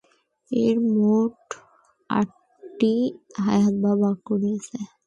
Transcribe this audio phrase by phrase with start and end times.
[0.51, 1.37] এর মোট
[2.09, 2.93] আটটি
[3.45, 4.77] আয়াত বা বাক্য রয়েছে।